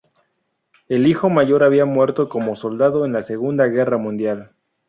[0.89, 4.49] El hijo mayor había muerto como soldado en la Segunda Guerra Mundial.